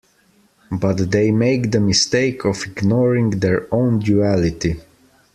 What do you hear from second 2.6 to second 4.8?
ignoring their own duality.